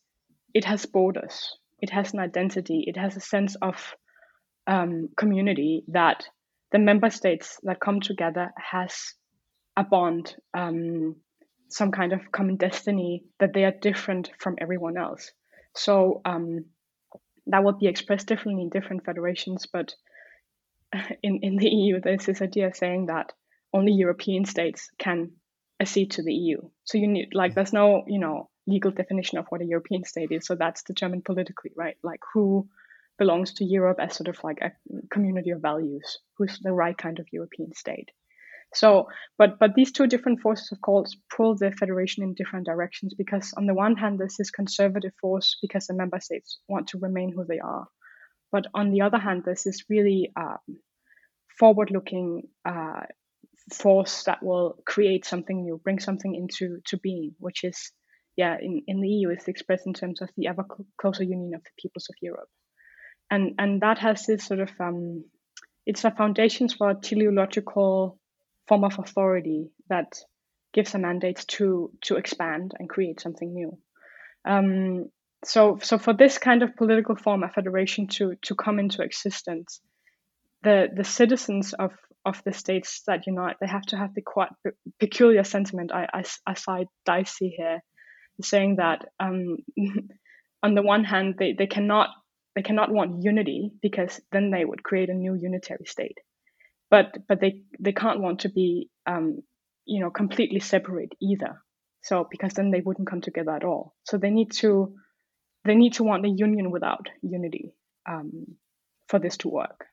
[0.54, 3.96] it has borders, it has an identity, it has a sense of
[4.68, 6.26] um, community that
[6.72, 9.14] the member states that come together has
[9.78, 11.16] a bond, um,
[11.70, 15.32] some kind of common destiny that they are different from everyone else.
[15.76, 16.66] So um,
[17.48, 19.94] that would be expressed differently in different federations, but
[21.24, 23.34] in, in the EU, there's this idea of saying that
[23.74, 25.32] only European states can
[25.80, 26.62] accede to the EU.
[26.86, 30.32] So you need like there's no, you know, legal definition of what a European state
[30.32, 30.46] is.
[30.46, 31.98] So that's determined politically, right?
[32.04, 32.68] Like who
[33.18, 34.72] belongs to Europe as sort of like a
[35.10, 38.12] community of values, who's the right kind of European state.
[38.74, 43.14] So, but but these two different forces, of course, pull the federation in different directions
[43.14, 47.00] because on the one hand, there's this conservative force because the member states want to
[47.00, 47.88] remain who they are,
[48.52, 50.60] but on the other hand, there's this really um,
[51.58, 53.02] forward-looking uh,
[53.74, 57.92] force that will create something new, bring something into to being, which is,
[58.36, 60.66] yeah, in, in the EU, is expressed in terms of the ever
[61.00, 62.50] closer union of the peoples of Europe,
[63.32, 65.24] and and that has this sort of um,
[65.86, 68.20] it's a foundations for teleological
[68.68, 70.20] form of authority that
[70.74, 73.78] gives a mandate to to expand and create something new.
[74.46, 75.06] Um,
[75.44, 79.80] so, so for this kind of political form, a federation to to come into existence,
[80.64, 81.92] the the citizens of
[82.26, 84.50] of the states that unite, they have to have the quite
[85.00, 85.92] peculiar sentiment.
[85.94, 87.80] I I, I cite Dicey here,
[88.42, 89.58] saying that um,
[90.64, 92.10] on the one hand they, they cannot
[92.56, 96.18] they cannot want unity because then they would create a new unitary state
[96.96, 99.44] but but they they can't want to be um,
[99.86, 101.62] you know completely separate either.
[102.02, 103.96] So because then they wouldn't come together at all.
[104.06, 104.96] So they need to
[105.66, 107.74] they need to want a union without unity
[108.08, 108.56] um,
[109.10, 109.86] for this to work.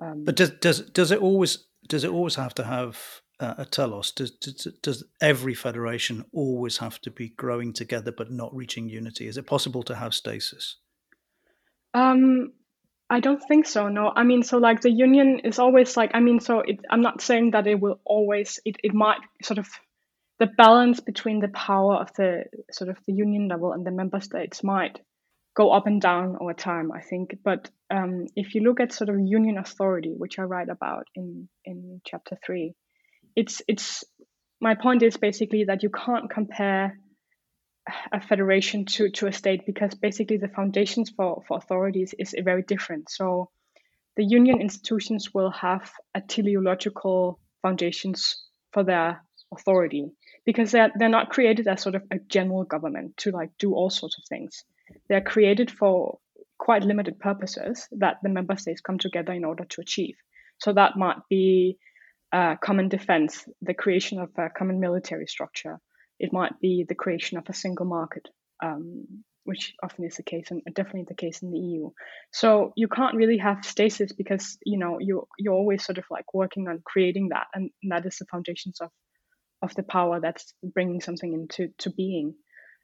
[0.00, 2.96] Um, but does does does it always does it always have to have
[3.40, 4.12] uh, at Telos?
[4.12, 9.26] Does, does, does every federation always have to be growing together but not reaching unity?
[9.26, 10.76] Is it possible to have stasis?
[11.94, 12.52] Um,
[13.08, 13.88] I don't think so.
[13.88, 17.02] No, I mean, so like the union is always like, I mean, so it, I'm
[17.02, 18.58] not saying that it will always.
[18.64, 19.68] It it might sort of
[20.38, 24.20] the balance between the power of the sort of the union level and the member
[24.20, 24.98] states might
[25.56, 27.38] go up and down over time, I think.
[27.42, 31.48] But um, if you look at sort of union authority, which I write about in
[31.64, 32.74] in chapter three,
[33.36, 34.02] it's it's
[34.60, 36.98] my point is basically that you can't compare
[38.12, 42.62] a federation to to a state because basically the foundations for for authorities is very
[42.62, 43.10] different.
[43.10, 43.50] So
[44.16, 49.22] the union institutions will have a teleological foundations for their
[49.52, 50.10] authority
[50.44, 53.90] because they're, they're not created as sort of a general government to like do all
[53.90, 54.64] sorts of things
[55.08, 56.18] they're created for
[56.58, 60.16] quite limited purposes that the member states come together in order to achieve.
[60.58, 61.78] So that might be
[62.32, 65.78] uh, common defense, the creation of a common military structure.
[66.18, 68.28] It might be the creation of a single market,
[68.62, 71.90] um, which often is the case and definitely the case in the EU.
[72.32, 76.32] So you can't really have stasis because you know you you're always sort of like
[76.34, 78.90] working on creating that, and that is the foundations of
[79.62, 82.34] of the power that's bringing something into to being.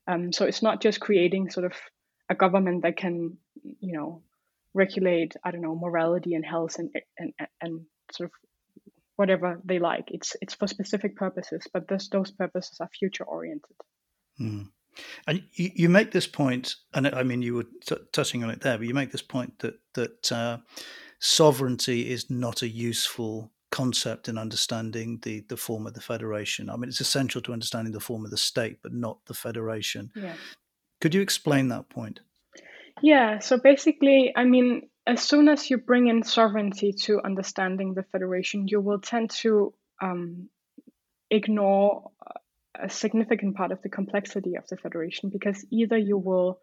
[0.06, 1.74] Um, so it's not just creating sort of
[2.28, 4.22] a government that can, you know,
[4.74, 8.32] regulate, I don't know, morality and health and and and sort of
[9.16, 10.04] whatever they like.
[10.08, 13.76] It's it's for specific purposes, but those those purposes are future oriented.
[14.38, 14.62] Hmm.
[15.26, 18.60] And you, you, make this point, and I mean you were t- touching on it
[18.60, 20.58] there, but you make this point that that uh,
[21.18, 26.68] sovereignty is not a useful concept in understanding the the form of the federation.
[26.68, 30.10] I mean, it's essential to understanding the form of the state, but not the federation.
[30.14, 30.34] Yeah.
[31.00, 32.20] Could you explain that point?
[33.02, 33.38] Yeah.
[33.40, 38.68] So basically, I mean, as soon as you bring in sovereignty to understanding the federation,
[38.68, 40.48] you will tend to um,
[41.30, 42.10] ignore
[42.80, 46.60] a significant part of the complexity of the federation because either you will,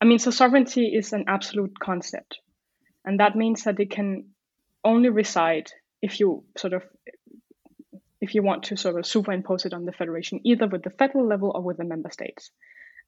[0.00, 2.40] I mean, so sovereignty is an absolute concept,
[3.04, 4.30] and that means that it can
[4.84, 5.70] only reside
[6.02, 6.82] if you sort of
[8.20, 11.26] if you want to sort of superimpose it on the federation, either with the federal
[11.26, 12.50] level or with the member states.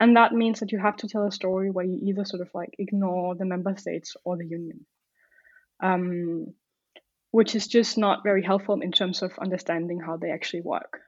[0.01, 2.51] And that means that you have to tell a story where you either sort of
[2.55, 4.87] like ignore the member states or the union,
[5.83, 6.55] um,
[7.33, 11.01] which is just not very helpful in terms of understanding how they actually work.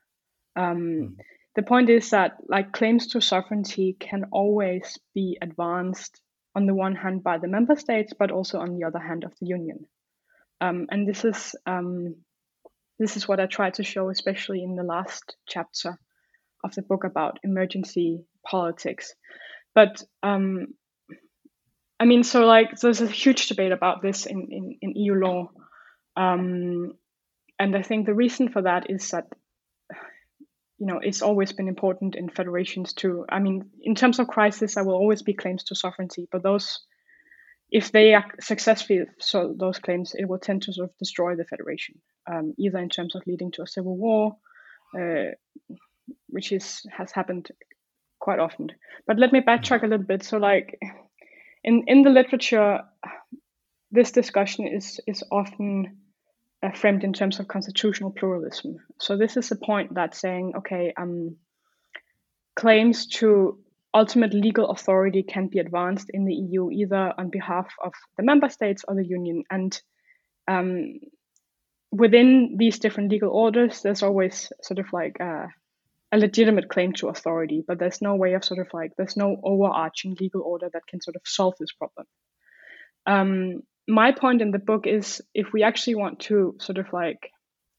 [0.57, 1.17] Um, mm.
[1.57, 6.21] The point is that like claims to sovereignty can always be advanced
[6.55, 9.33] on the one hand by the member states, but also on the other hand of
[9.41, 9.87] the union.
[10.61, 12.17] Um, and this is um,
[12.99, 15.99] this is what I try to show, especially in the last chapter
[16.65, 19.15] of the book about emergency politics.
[19.75, 20.69] But um,
[21.99, 25.51] I mean, so like there's a huge debate about this in, in, in EU law.
[26.17, 26.93] Um,
[27.59, 29.27] and I think the reason for that is that,
[30.79, 34.75] you know, it's always been important in federations to, I mean, in terms of crisis,
[34.75, 36.81] there will always be claims to sovereignty, but those
[37.71, 42.01] if they successfully solve those claims, it will tend to sort of destroy the federation,
[42.31, 44.37] um, either in terms of leading to a civil war,
[44.99, 45.31] uh,
[46.29, 47.49] which is has happened
[48.19, 48.71] quite often.
[49.07, 50.23] But let me backtrack a little bit.
[50.23, 50.79] So, like
[51.65, 52.81] in in the literature,
[53.91, 55.99] this discussion is is often
[56.63, 58.77] uh, framed in terms of constitutional pluralism.
[58.99, 61.37] So this is a point that's saying, okay, um,
[62.57, 63.59] claims to
[63.95, 68.49] ultimate legal authority can be advanced in the EU either on behalf of the member
[68.49, 69.43] states or the union.
[69.51, 69.81] And
[70.47, 71.01] um,
[71.91, 75.49] within these different legal orders, there's always sort of like a,
[76.13, 79.37] a, legitimate claim to authority, but there's no way of sort of like, there's no
[79.43, 82.07] overarching legal order that can sort of solve this problem.
[83.07, 87.31] Um, my point in the book is if we actually want to sort of like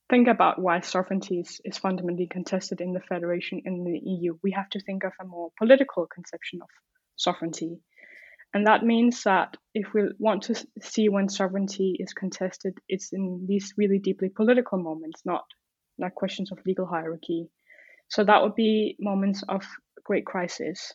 [0.10, 4.52] think about why sovereignty is, is fundamentally contested in the federation in the EU, we
[4.52, 6.68] have to think of a more political conception of
[7.16, 7.80] sovereignty.
[8.54, 13.46] And that means that if we want to see when sovereignty is contested, it's in
[13.48, 15.46] these really deeply political moments, not
[15.98, 17.48] not questions of legal hierarchy.
[18.12, 19.66] So that would be moments of
[20.04, 20.94] great crisis.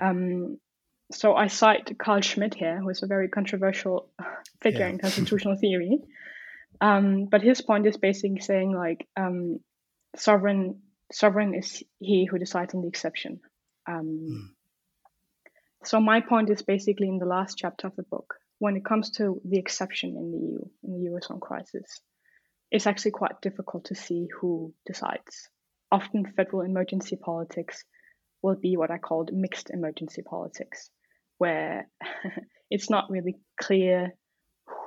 [0.00, 0.58] Um,
[1.10, 4.10] so I cite Carl Schmitt here, who is a very controversial
[4.62, 4.88] figure yeah.
[4.88, 6.00] in constitutional theory.
[6.82, 9.60] Um, but his point is basically saying like um,
[10.16, 13.40] sovereign sovereign is he who decides on the exception.
[13.88, 14.42] Um, mm.
[15.86, 19.12] So my point is basically in the last chapter of the book, when it comes
[19.12, 22.00] to the exception in the EU, in the eurozone crisis,
[22.70, 25.48] it's actually quite difficult to see who decides.
[25.90, 27.84] Often federal emergency politics
[28.42, 30.90] will be what I called mixed emergency politics,
[31.38, 31.88] where
[32.70, 34.14] it's not really clear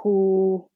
[0.03, 0.67] who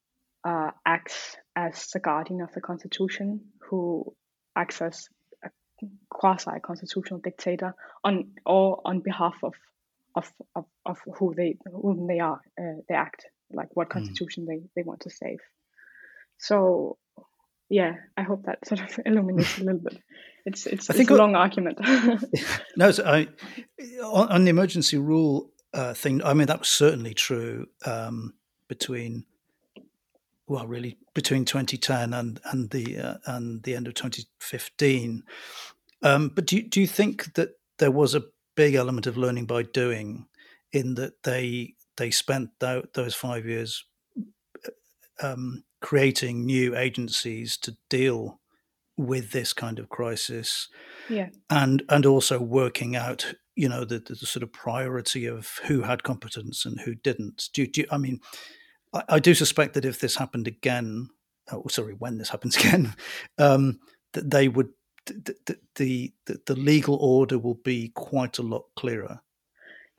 [0.43, 4.13] uh, acts as the guardian of the constitution, who
[4.55, 5.07] acts as
[5.43, 5.49] a
[6.09, 9.53] quasi constitutional dictator on or on behalf of
[10.15, 13.93] of, of, of who they whom they are uh, they act like what hmm.
[13.93, 14.47] constitution mm.
[14.47, 15.39] they, they want to save
[16.37, 16.97] so
[17.71, 19.97] yeah i hope that sort of illuminates a little bit.
[20.43, 21.77] It's it's, I think it's a long argument.
[22.75, 23.27] No so I,
[24.03, 28.33] on, on, the emergency rule uh, thing i mean that was certainly true um,
[28.67, 29.25] between
[30.47, 35.23] well really between 2010 and and the uh, and the end of 2015
[36.03, 38.23] um, but do you, do you think that there was a
[38.55, 40.25] big element of learning by doing
[40.73, 43.85] in that they they spent th- those five years
[45.21, 48.39] um, creating new agencies to deal
[48.97, 50.67] with this kind of crisis
[51.09, 51.29] yeah.
[51.49, 56.03] and and also working out you know the, the sort of priority of who had
[56.03, 57.49] competence and who didn't.
[57.53, 58.19] Do, do i mean
[58.93, 61.09] I, I, do suspect that if this happened again
[61.51, 62.93] oh sorry when this happens again
[63.37, 63.79] um,
[64.13, 64.69] that they would
[65.07, 69.21] the, the, the the legal order will be quite a lot clearer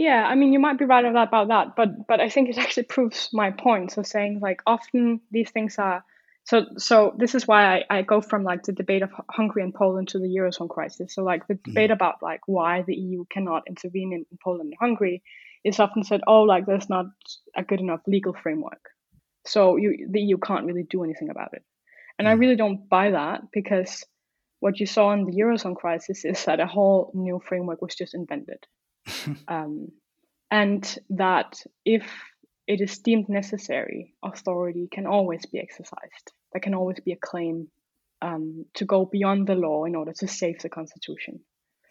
[0.02, 2.82] yeah, I mean, you might be right about that, but but I think it actually
[2.84, 3.92] proves my point.
[3.92, 6.04] So saying like often these things are
[6.44, 9.72] so so this is why I, I go from like the debate of Hungary and
[9.72, 11.14] Poland to the eurozone crisis.
[11.14, 11.94] So like the debate mm.
[11.94, 15.22] about like why the EU cannot intervene in, in Poland and Hungary
[15.62, 17.06] is often said, oh, like there's not
[17.56, 18.84] a good enough legal framework,
[19.46, 21.62] so you the EU can't really do anything about it.
[22.18, 22.30] And mm.
[22.32, 24.04] I really don't buy that because
[24.58, 28.14] what you saw in the eurozone crisis is that a whole new framework was just
[28.14, 28.66] invented
[29.48, 29.88] um,
[30.50, 32.04] and that if
[32.66, 36.32] it is deemed necessary, authority can always be exercised.
[36.52, 37.68] There can always be a claim
[38.20, 41.40] um, to go beyond the law in order to save the constitution.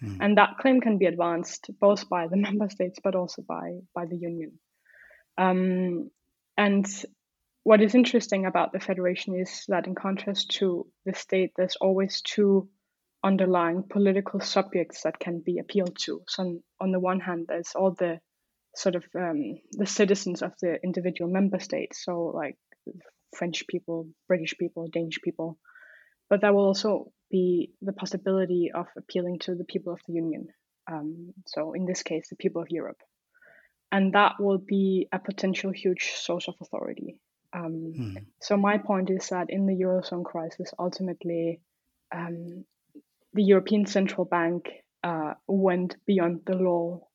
[0.02, 0.17] Mm.
[0.21, 4.06] And that claim can be advanced both by the member states but also by, by
[4.06, 4.60] the union.
[5.38, 6.10] Um,
[6.58, 6.86] and
[7.63, 12.21] what is interesting about the federation is that, in contrast to the state, there's always
[12.21, 12.69] two
[13.23, 16.21] underlying political subjects that can be appealed to.
[16.27, 18.19] So on, on the one hand, there's all the
[18.75, 22.57] sort of um, the citizens of the individual member states, so like
[23.36, 25.57] French people, British people, Danish people,
[26.29, 30.47] but there will also be the possibility of appealing to the people of the Union.
[30.91, 32.97] Um, so in this case, the people of Europe,
[33.91, 37.19] and that will be a potential huge source of authority.
[37.53, 38.17] Um, hmm.
[38.41, 41.62] So my point is that in the eurozone crisis, ultimately,
[42.15, 42.65] um,
[43.34, 44.70] the European Central Bank
[45.04, 47.08] uh, went beyond the law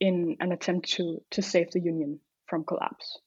[0.00, 3.18] in an attempt to to save the union from collapse.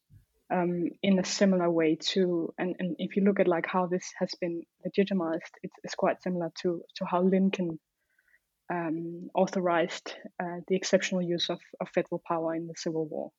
[0.53, 4.13] Um, in a similar way to, and, and if you look at like how this
[4.19, 7.79] has been legitimized, it's, it's quite similar to to how Lincoln
[8.71, 13.31] um, authorized uh, the exceptional use of, of federal power in the Civil War.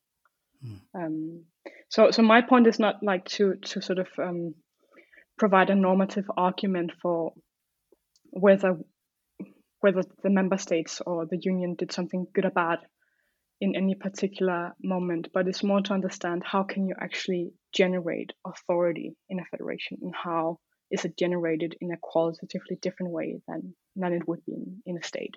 [0.65, 0.79] Mm.
[0.95, 1.43] Um,
[1.89, 4.55] so, so my point is not like to to sort of um,
[5.37, 7.33] provide a normative argument for
[8.31, 8.77] whether
[9.87, 12.79] whether the member states or the union did something good or bad
[13.61, 19.15] in any particular moment, but it's more to understand how can you actually generate authority
[19.29, 20.59] in a federation and how
[20.91, 24.97] is it generated in a qualitatively different way than, than it would be in, in
[24.97, 25.35] a state.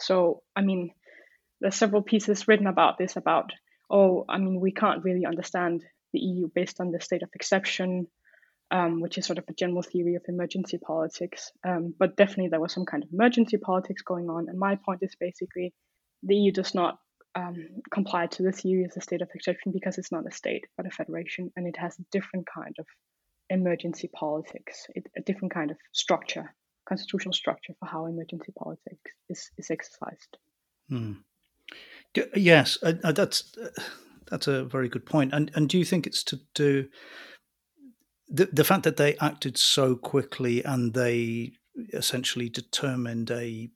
[0.00, 0.90] So, I mean,
[1.60, 3.50] there's several pieces written about this about,
[3.90, 8.06] oh, I mean, we can't really understand the EU based on the state of exception
[8.70, 11.50] um, which is sort of a general theory of emergency politics.
[11.66, 14.48] Um, but definitely there was some kind of emergency politics going on.
[14.48, 15.74] And my point is basically
[16.22, 16.98] the EU does not
[17.34, 20.66] um, comply to the theory of a state of exception because it's not a state
[20.76, 22.86] but a federation, and it has a different kind of
[23.50, 26.54] emergency politics, it, a different kind of structure,
[26.88, 30.36] constitutional structure for how emergency politics is, is exercised.
[30.88, 31.12] Hmm.
[32.34, 33.82] Yes, uh, that's uh,
[34.30, 35.32] that's a very good point.
[35.34, 36.88] And and do you think it's to do
[38.28, 41.52] the the fact that they acted so quickly and they
[41.92, 43.68] essentially determined a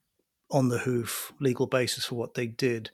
[0.50, 2.90] on the hoof legal basis for what they did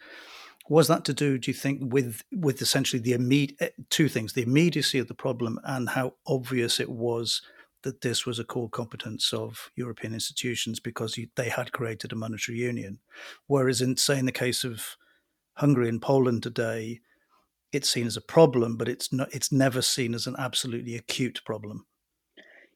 [0.68, 4.34] was that to do do you think with with essentially the immediate eh, two things
[4.34, 7.42] the immediacy of the problem and how obvious it was
[7.82, 12.16] that this was a core competence of European institutions because you, they had created a
[12.16, 12.98] monetary union?
[13.46, 14.96] Whereas in say in the case of
[15.54, 17.00] Hungary and Poland today
[17.72, 19.28] it's seen as a problem, but it's not.
[19.34, 21.86] It's never seen as an absolutely acute problem.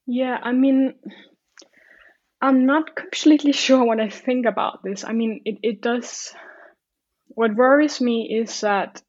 [0.07, 0.95] Yeah, I mean,
[2.41, 5.05] I'm not completely sure what I think about this.
[5.05, 6.35] I mean, it, it does.
[7.29, 9.03] What worries me is that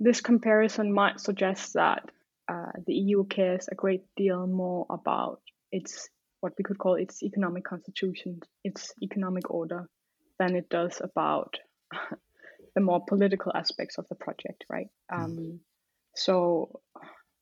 [0.00, 2.10] this comparison might suggest that
[2.50, 6.08] uh, the EU cares a great deal more about its
[6.40, 9.88] what we could call its economic constitution, its economic order,
[10.40, 11.56] than it does about
[12.74, 14.88] the more political aspects of the project, right?
[15.10, 15.24] Mm.
[15.24, 15.60] Um,
[16.14, 16.80] so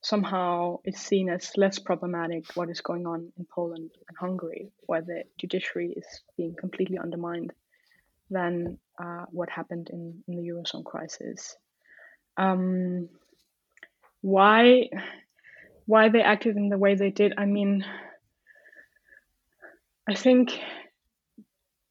[0.02, 5.02] somehow it's seen as less problematic what is going on in Poland and Hungary, where
[5.02, 6.06] the judiciary is
[6.36, 7.52] being completely undermined,
[8.30, 11.56] than uh, what happened in, in the Eurozone crisis.
[12.36, 13.08] Um,
[14.22, 14.88] why
[15.86, 17.34] why they acted in the way they did?
[17.36, 17.84] I mean,
[20.08, 20.58] I think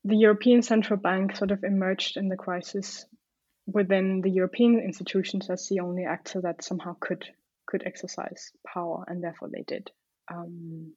[0.05, 3.05] the European Central Bank sort of emerged in the crisis
[3.71, 7.25] within the European institutions as the only actor that somehow could
[7.65, 9.91] could exercise power, and therefore they did.
[10.31, 10.93] Um,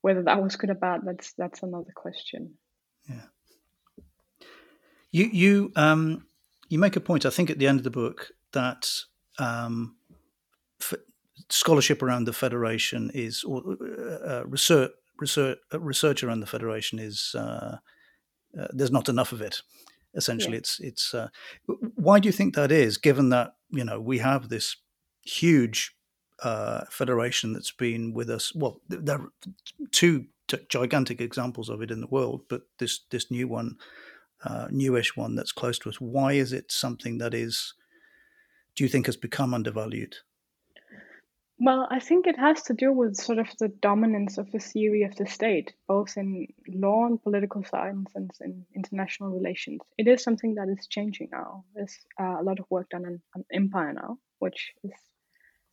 [0.00, 2.54] whether that was good or bad, that's that's another question.
[3.08, 3.26] Yeah.
[5.10, 6.26] You you um
[6.68, 7.26] you make a point.
[7.26, 8.88] I think at the end of the book that
[9.38, 9.96] um,
[11.48, 16.98] scholarship around the federation is or uh, uh, research research uh, research around the federation
[16.98, 17.76] is uh,
[18.58, 19.62] uh, there's not enough of it.
[20.14, 20.58] Essentially, yeah.
[20.58, 21.14] it's it's.
[21.14, 21.28] Uh,
[22.06, 22.98] why do you think that is?
[22.98, 24.76] Given that you know we have this
[25.22, 25.96] huge
[26.40, 28.54] uh, federation that's been with us.
[28.54, 29.32] Well, there are
[29.90, 33.76] two t- gigantic examples of it in the world, but this this new one,
[34.44, 36.00] uh, newish one that's close to us.
[36.00, 37.74] Why is it something that is?
[38.76, 40.14] Do you think has become undervalued?
[41.58, 45.04] Well, I think it has to do with sort of the dominance of the theory
[45.04, 49.80] of the state, both in law and political science and in international relations.
[49.96, 51.64] It is something that is changing now.
[51.74, 54.92] There's uh, a lot of work done on, on empire now, which is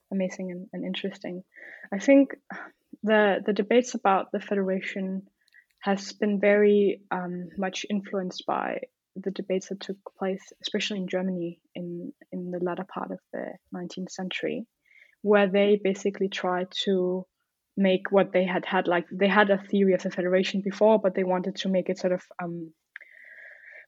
[0.10, 1.44] amazing and, and interesting.
[1.92, 2.36] I think
[3.04, 5.24] the the debates about the federation
[5.80, 8.80] has been very um, much influenced by
[9.18, 13.46] the debates that took place, especially in Germany in in the latter part of the
[13.76, 14.66] 19th century,
[15.24, 17.26] where they basically tried to
[17.76, 21.16] make what they had had like they had a theory of the federation before, but
[21.16, 22.72] they wanted to make it sort of um,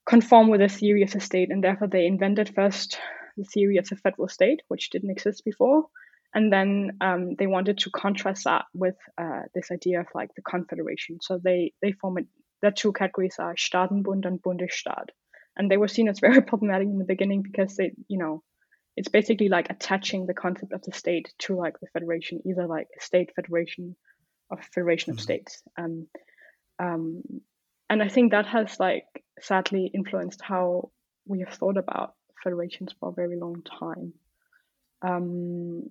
[0.08, 2.98] conform with the theory of the state, and therefore they invented first
[3.38, 5.86] the theory of the federal state, which didn't exist before,
[6.34, 10.42] and then um, they wanted to contrast that with uh, this idea of like the
[10.42, 11.20] confederation.
[11.22, 12.28] So they they form it.
[12.62, 15.10] The two categories are Staatenbund and Bundesstaat,
[15.58, 18.42] and they were seen as very problematic in the beginning because they, you know,
[18.96, 22.88] it's basically like attaching the concept of the state to like the federation, either like
[22.98, 23.96] a state federation
[24.50, 25.20] or federation mm-hmm.
[25.20, 25.64] of states.
[25.78, 26.08] Um,
[26.80, 27.24] um,
[27.90, 29.06] and I think that has like
[29.42, 30.92] sadly influenced how
[31.28, 34.14] we have thought about federations for a very long time.
[35.02, 35.90] Um,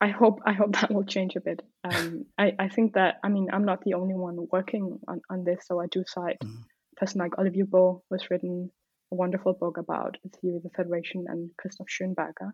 [0.00, 1.60] I hope I hope that will change a bit.
[1.84, 5.44] Um, I, I think that I mean I'm not the only one working on, on
[5.44, 6.62] this, so I do cite mm.
[6.96, 8.70] a person like Olivier Beaud was written
[9.12, 12.52] a wonderful book about the theory of the Federation and Christoph Schönberger.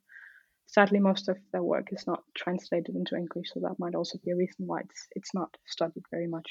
[0.67, 4.31] Sadly, most of their work is not translated into English, so that might also be
[4.31, 6.49] a reason why it's it's not studied very much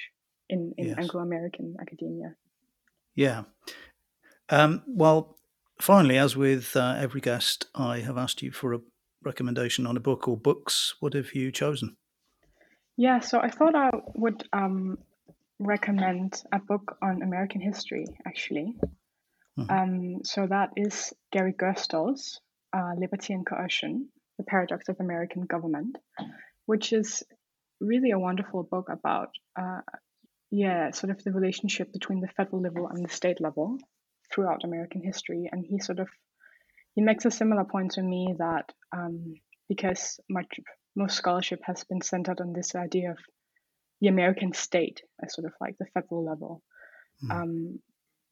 [0.49, 0.97] in, in yes.
[0.99, 2.35] Anglo-American academia.
[3.15, 3.43] Yeah.
[4.49, 5.37] Um, well,
[5.81, 8.79] finally, as with uh, every guest, I have asked you for a
[9.23, 10.95] recommendation on a book or books.
[10.99, 11.95] What have you chosen?
[12.97, 14.99] Yeah, so I thought I would um,
[15.59, 18.75] recommend a book on American history, actually.
[19.57, 19.71] Mm-hmm.
[19.71, 22.39] Um, so that is Gary Gerstle's
[22.75, 25.97] uh, Liberty and Coercion, The Paradox of American Government,
[26.65, 27.23] which is
[27.79, 29.29] really a wonderful book about,
[29.59, 29.81] uh,
[30.49, 33.77] yeah, sort of the relationship between the federal level and the state level
[34.33, 35.49] throughout American history.
[35.51, 36.09] And he sort of
[36.95, 39.35] he makes a similar point to me that um,
[39.67, 40.59] because much
[40.95, 43.17] most scholarship has been centered on this idea of
[43.99, 46.61] the American state as sort of like the federal level,
[47.23, 47.31] mm.
[47.31, 47.79] um,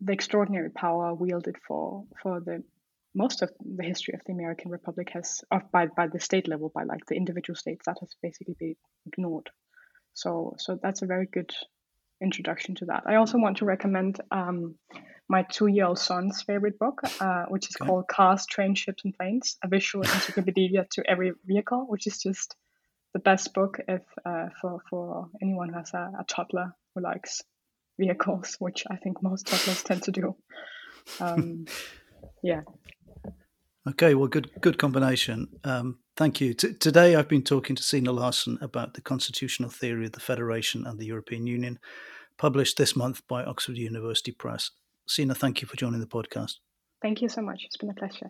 [0.02, 2.64] the extraordinary power wielded for for the
[3.14, 6.72] most of the history of the American Republic has of by by the state level
[6.74, 8.76] by like the individual states that has basically been
[9.06, 9.50] ignored.
[10.14, 11.52] So so that's a very good
[12.22, 13.04] introduction to that.
[13.06, 14.76] I also want to recommend um,
[15.28, 17.88] my two-year-old son's favorite book, uh, which is okay.
[17.88, 22.56] called Cars, Trains, Ships, and Planes: A Visual Encyclopedia to Every Vehicle, which is just
[23.14, 27.42] the best book if uh, for for anyone who has a, a, toddler who likes
[28.02, 30.36] vehicles, which I think most toddlers tend to do.
[31.20, 31.66] Um,
[32.44, 32.62] yeah.
[33.90, 35.48] Okay, well, good good combination.
[35.64, 36.54] Um, thank you.
[36.54, 40.86] T- today, I've been talking to Signe Larsen about the constitutional theory of the Federation
[40.86, 41.80] and the European Union,
[42.38, 44.72] published this month by Oxford University Press.
[45.08, 46.56] Signe, thank you for joining the podcast.
[47.02, 47.64] Thank you so much.
[47.66, 48.30] It's been a pleasure.